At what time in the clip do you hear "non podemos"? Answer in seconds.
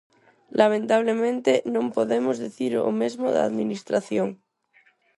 1.73-2.35